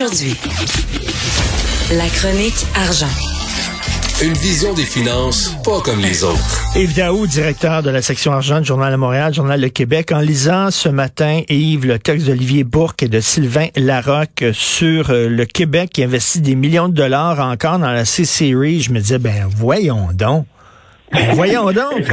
[0.00, 0.36] Aujourd'hui,
[1.90, 3.10] la chronique argent.
[4.24, 6.78] Une vision des finances pas comme les autres.
[6.78, 10.20] Yves Daou, directeur de la section argent du Journal de Montréal, Journal de Québec, en
[10.20, 15.44] lisant ce matin, Yves, le texte d'Olivier Bourque et de Sylvain Larocque sur euh, le
[15.46, 19.48] Québec qui investit des millions de dollars encore dans la C-Series, je me disais, ben
[19.48, 20.46] voyons donc.
[21.10, 22.04] Ben, voyons donc,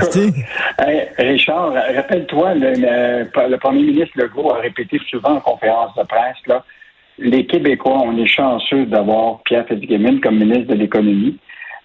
[1.19, 2.73] Richard, rappelle-toi, le,
[3.27, 6.63] le, premier ministre Legault a répété souvent en conférence de presse, là,
[7.17, 11.37] les Québécois, on est chanceux d'avoir Pierre Fitzgibbon comme ministre de l'Économie.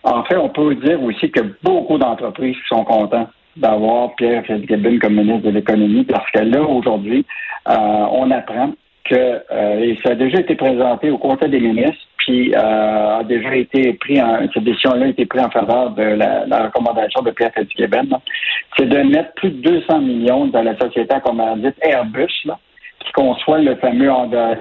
[0.02, 5.14] En fait, on peut dire aussi que beaucoup d'entreprises sont contents d'avoir Pierre Fitzgibbon comme
[5.14, 7.24] ministre de l'Économie parce que là, aujourd'hui,
[7.68, 8.73] euh, on apprend
[9.04, 13.24] que euh, et ça a déjà été présenté au Conseil des ministres, puis euh, a
[13.24, 17.30] déjà été pris en, cette décision-là a été prise en faveur de la, recommandation de
[17.30, 18.09] Pierre Fitzgibbon,
[18.76, 22.59] c'est de mettre plus de 200 millions dans la société commandite Airbus, là,
[23.00, 24.10] qui conçoit le fameux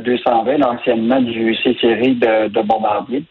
[0.04, 3.24] 220, anciennement du C-Série de, Bombardier.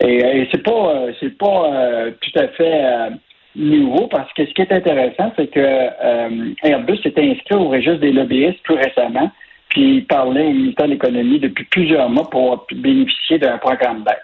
[0.00, 3.10] Et, et c'est pas euh, c'est pas euh, tout à fait euh,
[3.54, 8.12] nouveau parce que ce qui est intéressant, c'est que Airbus s'est inscrit au registre des
[8.12, 9.30] lobbyistes plus récemment,
[9.70, 14.20] puis il parlait au ministère de l'économie depuis plusieurs mois pour bénéficier d'un programme d'aide.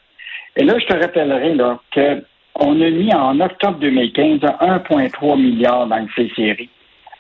[0.57, 2.23] Et là, je te rappellerai là, que
[2.55, 6.69] on a mis en octobre 2015 1,3 milliard dans le C-Série.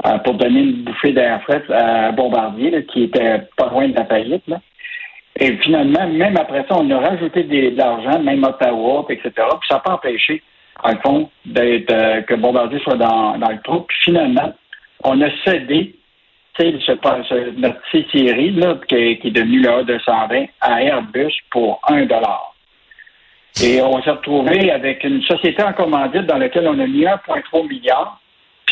[0.05, 4.05] Euh, pour donner une bouffée d'air frais à Bombardier, qui était pas loin de la
[4.05, 4.43] faillite.
[4.49, 4.61] Là.
[5.39, 9.31] Et finalement, même après ça, on a rajouté de l'argent, même Ottawa, etc.
[9.35, 10.43] Puis ça n'a pas empêché,
[10.83, 13.83] en fond, d'être euh, que Bombardier soit dans, dans le trou.
[13.83, 14.53] Puis finalement,
[15.05, 15.95] on a cédé
[16.59, 22.55] ce, notre C-Série, là, qui, est devenu le A220, à Airbus pour 1 dollar.
[23.63, 27.69] Et on s'est retrouvé avec une société en commandite dans laquelle on a mis 1,3
[27.69, 28.22] milliard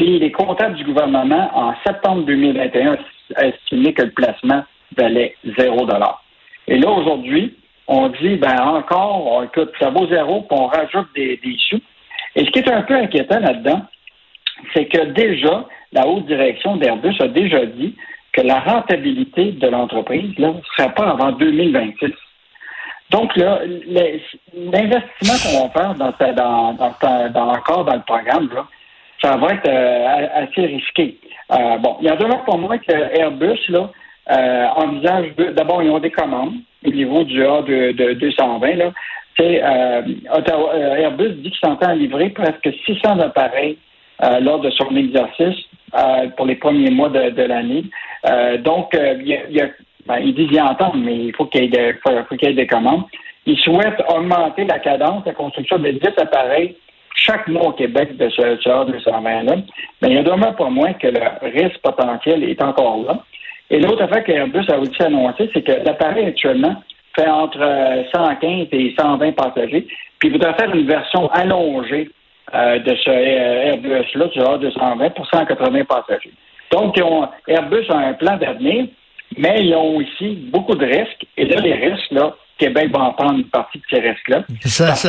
[0.04, 2.98] les comptables du gouvernement, en septembre 2021,
[3.36, 4.64] estimaient que le placement
[4.96, 6.22] valait zéro dollar.
[6.66, 7.54] Et là, aujourd'hui,
[7.86, 11.80] on dit, ben encore, écoute, ça vaut zéro, puis on rajoute des, sous.
[12.36, 13.82] Et ce qui est un peu inquiétant là-dedans,
[14.74, 17.96] c'est que déjà, la haute direction d'Airbus a déjà dit
[18.32, 22.12] que la rentabilité de l'entreprise ne serait pas avant 2026.
[23.10, 23.60] Donc là,
[24.54, 28.66] l'investissement qu'on va faire dans, dans, dans, encore dans le programme, là,
[29.22, 31.16] ça va être euh, assez risqué.
[31.52, 33.90] Euh, bon, il y en a pour moi que Airbus, là,
[34.30, 36.54] euh, envisage d'abord, ils ont des commandes
[36.86, 38.74] au niveau du A de, de 220.
[38.76, 38.92] Là.
[39.36, 43.78] C'est, Airbus dit qu'il s'entend livrer presque 600 appareils
[44.40, 45.56] lors de son exercice
[46.36, 47.84] pour les premiers mois de, l'année.
[48.58, 49.68] donc, il y a,
[50.06, 53.04] ben, ils disent y entendre, mais il faut qu'il y, y ait des commandes.
[53.46, 56.76] Ils souhaitent augmenter la cadence de construction de 10 appareils
[57.30, 59.56] chaque mois au Québec de ce, ce A220-là,
[60.02, 63.22] mais il a demeure pas moins que le risque potentiel est encore là.
[63.70, 66.82] Et l'autre affaire qu'Airbus a aussi annoncé, c'est que l'appareil actuellement
[67.16, 67.58] fait entre
[68.12, 69.86] 115 euh, et 120 passagers,
[70.18, 72.10] puis il voudrait faire une version allongée
[72.54, 76.32] euh, de ce euh, Airbus-là, du A220, pour 180 passagers.
[76.72, 77.00] Donc,
[77.48, 78.86] Airbus a un plan d'avenir,
[79.36, 81.26] mais ils ont aussi beaucoup de risques.
[81.36, 84.44] Et là, les risques, là, Québec va en prendre une partie de ces risques-là.
[84.62, 85.08] Ça, ça,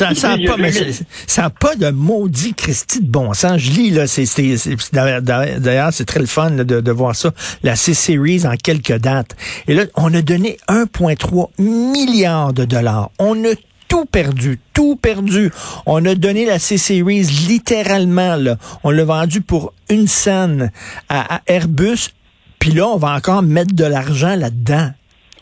[0.00, 3.60] n'a pas, pas de maudit Christie de bon sens.
[3.60, 4.24] Je lis, là, c'est,
[4.92, 9.36] d'ailleurs, c'est très le fun de, de, voir ça, la C-Series en quelques dates.
[9.66, 13.10] Et là, on a donné 1,3 milliard de dollars.
[13.18, 13.54] On a
[13.88, 15.50] tout perdu, tout perdu.
[15.86, 18.56] On a donné la C-Series littéralement, là.
[18.84, 20.70] On l'a vendu pour une scène
[21.08, 22.10] à, à Airbus.
[22.60, 24.92] Puis là, on va encore mettre de l'argent là-dedans.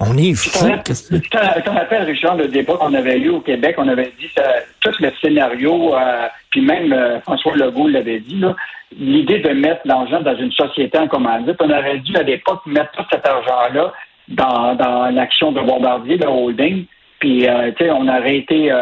[0.00, 0.64] On est fou.
[0.84, 4.44] Tu te rappelles, Richard, le débat qu'on avait eu au Québec, on avait dit ça,
[4.80, 8.40] tout le scénario, euh, puis même euh, François Legault l'avait dit,
[8.96, 12.92] l'idée de mettre l'argent dans une société en commandite, on aurait dû à l'époque mettre
[12.92, 13.92] tout cet argent-là
[14.28, 16.84] dans, dans l'action de Bombardier, le holding,
[17.18, 18.72] puis euh, on aurait été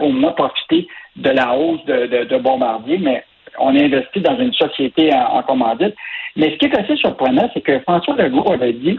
[0.00, 3.22] au moins profité de la hausse de, de, Bombardier, mais
[3.58, 5.94] on a investi dans une société en, en commandite.
[6.34, 8.98] Mais ce qui est assez surprenant, c'est que François Legault avait dit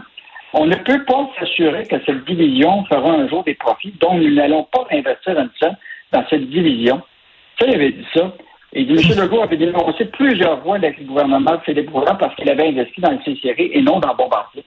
[0.54, 4.34] on ne peut pas s'assurer que cette division fera un jour des profits, donc nous
[4.34, 7.02] n'allons pas investir dans, cette division.
[7.58, 8.32] Ça, il avait dit ça.
[8.72, 8.96] Et M.
[8.96, 13.10] Legault avait dénoncé plusieurs fois avec le gouvernement de Philippe parce qu'il avait investi dans
[13.10, 14.64] le C-Série et non dans Bombardier.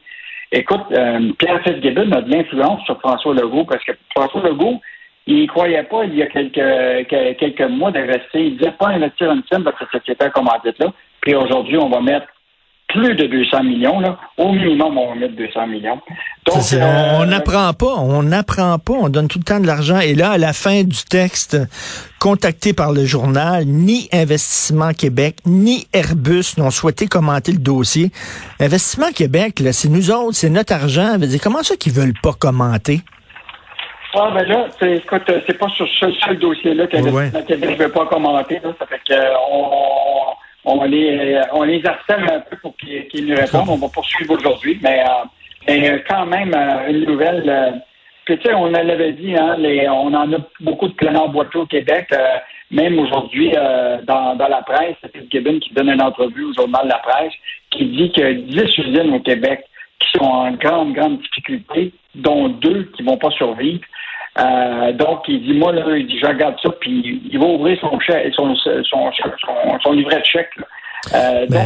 [0.51, 4.81] Écoute, euh, Pierre Fitzgibbon a de l'influence sur François Legault parce que François Legault,
[5.25, 8.41] il ne croyait pas il y a quelques, quelques mois d'investir.
[8.41, 10.87] Il ne disait pas investir une scène dans cette société commandite-là.
[11.21, 12.27] Puis aujourd'hui, on va mettre
[12.97, 13.99] plus de 200 millions.
[13.99, 14.17] Là.
[14.37, 15.99] Au minimum, on va mettre 200 millions.
[16.45, 19.99] Donc, on n'apprend pas, on n'apprend pas, on donne tout le temps de l'argent.
[19.99, 21.57] Et là, à la fin du texte,
[22.19, 28.11] contacté par le journal, ni Investissement Québec, ni Airbus n'ont souhaité commenter le dossier.
[28.59, 31.17] Investissement Québec, c'est nous autres, c'est notre argent.
[31.43, 33.01] Comment ça qu'ils veulent pas commenter?
[34.15, 37.45] Ah, ben là, c'est, écoute, c'est pas sur ce seul dossier-là que oui.
[37.45, 38.59] Québec ne veut pas commenter.
[38.63, 38.71] Là.
[38.79, 40.36] Ça fait qu'on
[40.67, 43.69] on, les, on les harcèle un peu pour qu'ils, nous répondent.
[43.69, 45.03] On va poursuivre aujourd'hui, mais,
[45.69, 47.43] euh, quand même, euh, une nouvelle.
[47.47, 47.71] Euh,
[48.25, 49.55] tu sais, on l'avait dit, hein,
[49.89, 52.13] on en a beaucoup de planants boiteux au Québec.
[52.69, 53.51] même aujourd'hui,
[54.05, 56.97] dans, dans la presse, c'est Phil Gibbon qui donne une entrevue au journal de la
[56.97, 57.31] presse
[57.71, 59.63] qui dit que 10 usines au Québec
[59.99, 63.79] qui sont en grande, grande difficulté, dont deux qui vont pas survivre.
[64.39, 67.77] Euh, donc, il dit, moi, là, il dit, je regarde ça, puis il va ouvrir
[67.79, 69.11] son, chèque, son, son,
[69.83, 70.49] son, livret de chèque.
[71.13, 71.59] Euh, donc,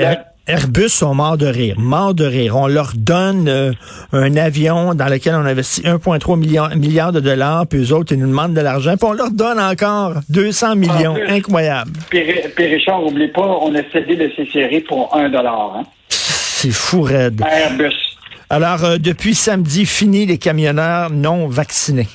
[0.00, 0.14] euh,
[0.46, 2.56] Airbus sont morts de rire, morts de rire.
[2.56, 3.74] On leur donne
[4.12, 8.18] un avion dans lequel on investit 1,3 milliard, milliard de dollars, puis eux autres, ils
[8.18, 11.16] nous demandent de l'argent, puis on leur donne encore 200 millions.
[11.28, 11.92] Incroyable.
[12.10, 12.22] Puis,
[12.58, 15.76] Richard, n'oublie pas, on a cédé de ces séries pour 1 dollar.
[15.78, 15.82] Hein?
[16.10, 17.40] C'est fou, raide.
[17.40, 18.13] Airbus.
[18.50, 22.08] Alors, euh, depuis samedi, fini les camionneurs non vaccinés.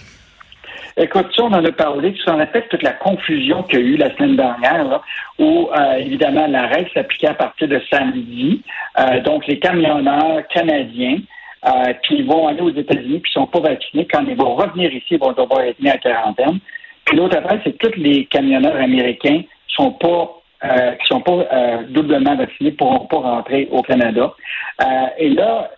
[0.96, 2.14] Écoute, ça, on en a parlé.
[2.14, 5.02] Tu t'en rappelles toute la confusion qu'il y a eu la semaine dernière,
[5.40, 8.62] où, euh, évidemment, la règle s'appliquait à partir de samedi.
[9.00, 11.18] Euh, donc, les camionneurs canadiens
[12.08, 15.08] qui vont aller aux États-Unis puis ne sont pas vaccinés, quand ils vont revenir ici,
[15.12, 16.60] ils vont devoir être mis en quarantaine.
[17.04, 22.36] Puis l'autre affaire, c'est que tous les camionneurs américains sont pas qui sont pas doublement
[22.36, 24.34] vaccinés pourront pas rentrer au Canada.
[25.18, 25.70] et là,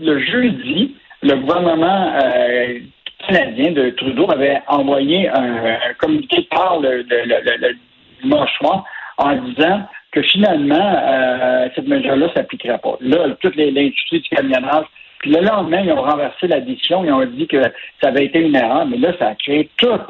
[0.00, 2.78] le jeudi, le gouvernement euh,
[3.26, 7.76] canadien de Trudeau avait envoyé un, communiqué par le, le,
[8.22, 8.84] dimanche soir
[9.18, 9.82] en disant
[10.12, 12.96] que finalement, euh, cette mesure-là ne s'appliquerait pas.
[13.00, 14.86] Là, toute l'industrie du camionnage,
[15.18, 17.62] puis le lendemain, ils ont renversé la décision, ils ont dit que
[18.02, 20.00] ça avait été une erreur, mais là, ça a créé toute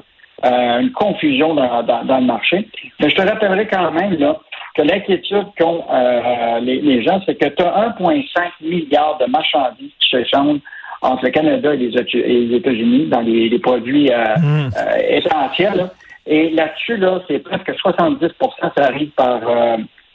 [0.43, 2.67] euh, une confusion dans, le marché.
[2.99, 4.39] Mais je te rappellerai quand même là,
[4.75, 8.25] que l'inquiétude qu'ont euh, les, gens, c'est que tu as 1,5
[8.63, 10.61] milliard de marchandises qui s'échangent
[11.03, 14.71] entre le Canada et les, États-Unis dans les, produits euh, mm.
[15.11, 15.91] essentiels.
[16.27, 19.41] Et là-dessus, là, c'est presque 70% ça arrive par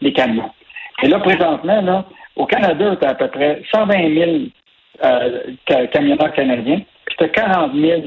[0.01, 0.49] les camions.
[1.03, 2.05] Et là, présentement, là,
[2.35, 7.75] au Canada, tu as à peu près 120 000 camionneurs canadiens, puis tu as 40
[7.75, 8.01] 000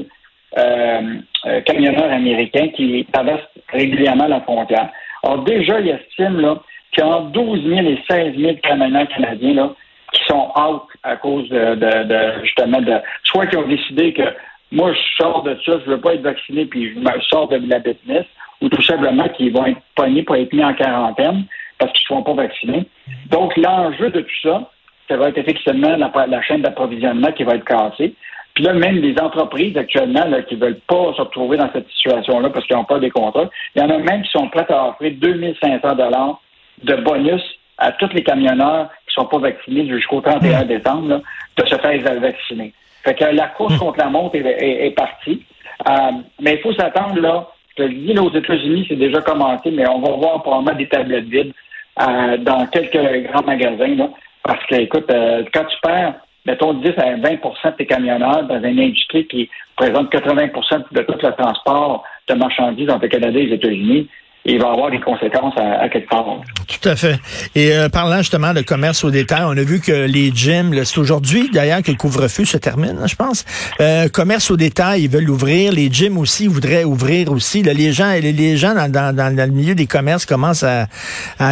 [1.65, 4.89] camionneurs américains qui traversent régulièrement la frontière.
[5.23, 6.57] Alors déjà, il estime là,
[6.91, 9.73] qu'il y a entre 12 000 et 16 000 camionneurs canadiens là,
[10.13, 14.23] qui sont out à cause de, justement de soit qui ont décidé que
[14.71, 17.59] moi je sors de ça, je veux pas être vacciné puis je me sors de
[17.69, 18.25] la business,
[18.61, 21.45] ou tout simplement qu'ils vont être pognés pour être mis en quarantaine
[21.77, 22.85] parce qu'ils ne sont pas vaccinés.
[23.29, 24.69] Donc l'enjeu de tout ça,
[25.07, 28.13] ça va être effectivement la chaîne d'approvisionnement qui va être cassée.
[28.59, 32.49] Puis là, même les entreprises actuellement là, qui veulent pas se retrouver dans cette situation-là
[32.49, 34.89] parce qu'ils n'ont pas des contrats, il y en a même qui sont prêts à
[34.89, 36.41] offrir 2500 dollars
[36.83, 37.41] de bonus
[37.77, 41.21] à tous les camionneurs qui sont pas vaccinés jusqu'au 31 décembre
[41.55, 42.73] de se faire vacciner.
[43.05, 43.79] Fait que la course hmm.
[43.79, 45.41] contre la montre est, partie.
[45.87, 45.93] Euh,
[46.41, 47.47] mais il faut s'attendre, là,
[47.77, 50.89] je le dis, là, aux États-Unis, c'est déjà commencé, mais on va voir probablement des
[50.89, 51.53] tablettes vides
[52.01, 54.09] euh, dans quelques grands magasins, là,
[54.43, 56.15] parce que, écoute, euh, quand tu perds
[56.45, 61.13] mettons 10 à 20% de tes camionneurs dans une industrie qui représente 80% de tout
[61.21, 64.09] le transport de marchandises entre le Canada et les États-Unis,
[64.45, 66.25] il va avoir des conséquences à, quelque part.
[66.67, 67.15] Tout à fait.
[67.55, 70.99] Et euh, parlant justement de commerce au détail, on a vu que les gyms, c'est
[70.99, 73.45] aujourd'hui d'ailleurs que le couvre-feu se termine, je pense.
[73.81, 75.73] Euh, commerce au détail, ils veulent ouvrir.
[75.73, 77.63] Les gyms aussi voudraient ouvrir aussi.
[77.63, 80.87] les gens, les, gens dans, le milieu des commerces commencent à,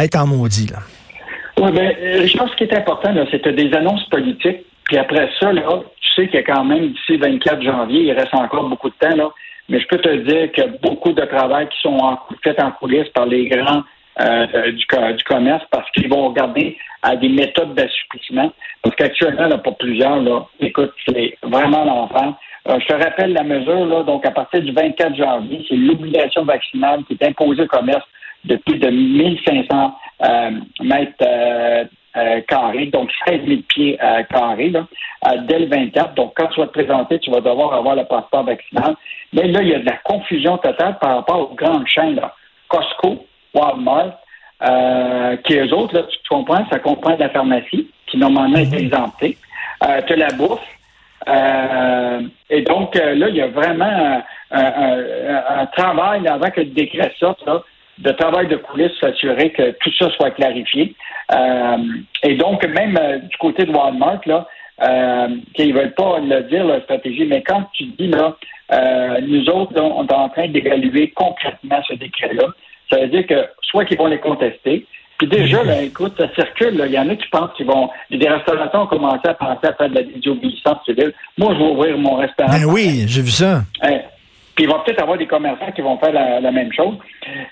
[0.02, 0.68] être en maudit.
[0.68, 0.78] Là.
[1.60, 1.90] Oui, bien,
[2.24, 5.62] je pense ce qui est important, c'est des annonces politiques puis après ça, là,
[6.00, 8.94] tu sais qu'il y a quand même d'ici 24 janvier, il reste encore beaucoup de
[8.98, 9.30] temps, là.
[9.68, 13.10] Mais je peux te dire a beaucoup de travail qui sont en, fait en coulisses
[13.10, 13.82] par les grands
[14.18, 18.50] euh, du, du, commerce parce qu'ils vont regarder à des méthodes d'assouplissement.
[18.82, 22.34] Parce qu'actuellement, pour plusieurs, là, écoute, c'est vraiment l'enfant.
[22.68, 26.44] Euh, je te rappelle la mesure, là, donc à partir du 24 janvier, c'est l'obligation
[26.44, 28.04] vaccinale qui est imposée au commerce
[28.46, 34.70] de plus de 1500 euh, mètres euh, euh, carré, donc 16 000 pieds euh, carrés,
[34.70, 34.86] là,
[35.26, 36.14] euh, dès le 24.
[36.14, 38.96] Donc, quand tu vas te présenter, tu vas devoir avoir le passeport vaccinal.
[39.32, 42.34] Mais là, il y a de la confusion totale par rapport aux grandes chaînes, là.
[42.68, 44.18] Costco, Walmart,
[45.44, 48.78] qui eux autres, là, tu comprends, ça comprend de la pharmacie, qui normalement est mhm.
[48.78, 49.38] exemptée.
[50.06, 50.60] tu la bouffe.
[52.50, 57.62] et donc, là, il y a vraiment un, travail avant que le décret sorte, là,
[57.98, 60.94] de travail de coulisses, s'assurer que tout ça soit clarifié.
[61.32, 61.76] Euh,
[62.22, 64.46] et donc, même euh, du côté de Walmart, là,
[64.82, 68.36] euh, qu'ils veulent pas le dire, la stratégie, mais quand tu dis, là,
[68.72, 72.46] euh, nous autres, on est en train d'évaluer concrètement ce décret-là,
[72.90, 74.86] ça veut dire que soit qu'ils vont les contester,
[75.18, 76.80] puis déjà, là, écoute, ça circule.
[76.86, 77.90] Il y en a qui pensent qu'ils vont.
[78.08, 81.12] Des restaurateurs ont commencé à penser à faire de la désobéissance civile.
[81.36, 82.52] Moi, je vais ouvrir mon restaurant.
[82.52, 83.62] Ben oui, j'ai vu ça.
[83.82, 83.98] Hein?
[84.58, 86.96] Puis il va peut-être avoir des commerçants qui vont faire la, même chose.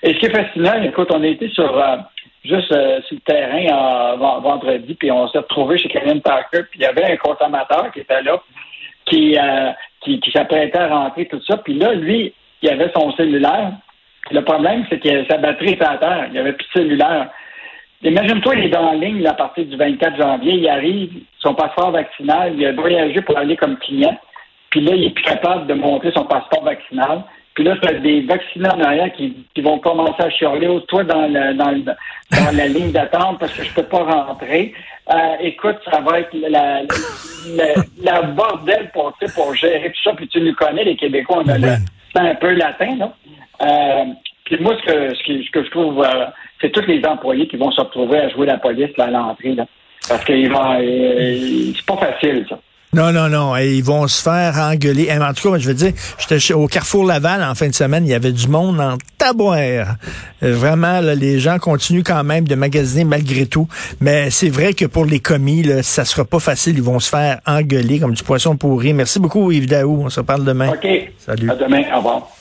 [0.03, 1.95] Et ce qui est fascinant, écoute, on a été sur euh,
[2.43, 6.81] juste euh, sur le terrain vendredi, puis on s'est retrouvé chez Kevin Parker, puis il
[6.81, 8.43] y avait un consommateur qui était là,
[9.05, 9.71] qui, euh,
[10.01, 11.55] qui, s'apprêtait à rentrer, tout ça.
[11.55, 13.71] Puis là, lui, il avait son cellulaire.
[14.29, 16.25] Le problème, c'est que sa batterie était à terre.
[16.27, 17.29] Il n'y avait plus de cellulaire.
[18.03, 20.55] Imagine-toi, il est dans la ligne à partir du 24 janvier.
[20.55, 24.19] Il arrive, son passeport vaccinal, il a voyagé pour aller comme client.
[24.69, 27.23] Puis là, il est plus capable de montrer son passeport vaccinal.
[27.53, 30.67] Puis là, as des vaccinés en arrière qui, vont commencer à chialer.
[30.67, 34.73] Oh, toi, dans, dans, dans la ligne d'attente parce que je peux pas rentrer.
[35.11, 36.81] Euh, écoute, ça va être la,
[38.03, 40.13] la, bordel pour, pour gérer tout ça.
[40.15, 41.57] Puis tu nous connais, les Québécois, on a
[42.15, 43.13] c'est un peu latin, là.
[43.61, 44.05] Euh,
[44.45, 46.03] puis moi, ce que, ce que, je trouve...
[46.03, 46.25] Euh,
[46.61, 49.53] c'est tous les employés qui vont se retrouver à jouer la police à l'entrée.
[49.53, 49.65] Là.
[50.07, 52.59] Parce que euh, c'est pas facile, ça.
[52.93, 53.55] Non, non, non.
[53.57, 55.11] ils vont se faire engueuler.
[55.11, 58.09] En tout cas, je veux dire, j'étais au Carrefour Laval en fin de semaine, il
[58.09, 59.57] y avait du monde en taboire.
[59.57, 59.85] Euh,
[60.41, 63.67] vraiment, les gens continuent quand même de magasiner malgré tout.
[63.99, 66.77] Mais c'est vrai que pour les commis, là, ça sera pas facile.
[66.77, 68.93] Ils vont se faire engueuler comme du poisson pourri.
[68.93, 70.03] Merci beaucoup, Yves Daou.
[70.05, 70.69] On se parle demain.
[70.69, 70.87] OK.
[71.17, 71.49] Salut.
[71.49, 71.83] À demain.
[71.93, 72.36] Au revoir.